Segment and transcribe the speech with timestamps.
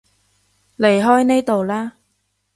[0.79, 1.97] 離開呢度啦